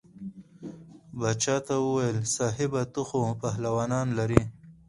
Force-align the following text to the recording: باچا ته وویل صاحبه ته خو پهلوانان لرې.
باچا 1.19 1.55
ته 1.67 1.73
وویل 1.85 2.17
صاحبه 2.35 2.81
ته 2.93 3.01
خو 3.07 3.21
پهلوانان 3.41 4.07
لرې. 4.17 4.43